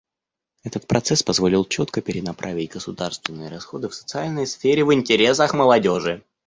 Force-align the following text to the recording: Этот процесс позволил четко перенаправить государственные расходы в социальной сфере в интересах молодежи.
Этот 0.63 0.87
процесс 0.87 1.21
позволил 1.21 1.63
четко 1.63 2.01
перенаправить 2.01 2.71
государственные 2.71 3.49
расходы 3.49 3.87
в 3.87 3.93
социальной 3.93 4.47
сфере 4.47 4.83
в 4.83 4.91
интересах 4.91 5.53
молодежи. 5.53 6.23